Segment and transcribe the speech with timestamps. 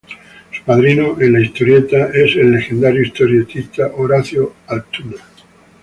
[0.51, 5.17] Su padrino en la historieta es el legendario historietista Horacio Altuna.